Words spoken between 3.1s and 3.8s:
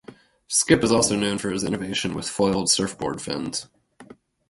fins.